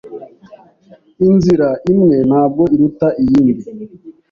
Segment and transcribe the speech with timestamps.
[1.27, 3.63] Inzira imwe ntabwo iruta iyindi.